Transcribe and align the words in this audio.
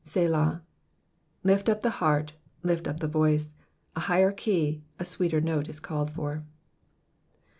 Selah/'' 0.03 0.61
Lift 1.43 1.69
up 1.69 1.81
the 1.83 1.91
heart, 2.01 2.33
lift 2.63 2.87
up 2.87 3.01
the 3.01 3.07
voice. 3.07 3.53
A 3.95 3.99
higher 3.99 4.31
key, 4.31 4.81
a 4.97 5.05
sweeter 5.05 5.39
note 5.41 5.69
is 5.69 5.79
called 5.79 6.09
for. 6.09 6.43